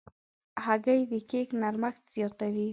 هګۍ 0.65 1.01
د 1.11 1.13
کیک 1.29 1.49
نرمښت 1.61 2.03
زیاتوي. 2.15 2.67